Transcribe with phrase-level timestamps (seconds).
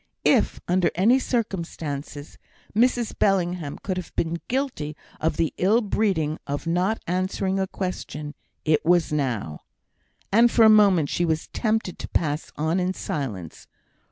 [0.25, 2.39] If, under any circumstances,
[2.75, 8.33] Mrs Bellingham could have been guilty of the ill breeding of not answering a question,
[8.65, 9.59] it was now;
[10.31, 13.67] and for a moment she was tempted to pass on in silence.